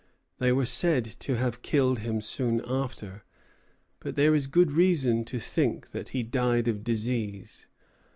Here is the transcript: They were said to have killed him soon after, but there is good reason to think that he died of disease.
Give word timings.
They 0.39 0.51
were 0.51 0.65
said 0.65 1.05
to 1.19 1.35
have 1.35 1.61
killed 1.61 1.99
him 1.99 2.21
soon 2.21 2.59
after, 2.65 3.23
but 3.99 4.15
there 4.15 4.33
is 4.33 4.47
good 4.47 4.71
reason 4.71 5.23
to 5.25 5.37
think 5.37 5.91
that 5.91 6.09
he 6.09 6.23
died 6.23 6.67
of 6.67 6.83
disease. 6.83 7.67